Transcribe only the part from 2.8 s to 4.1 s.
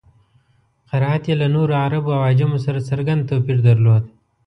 څرګند توپیر درلود.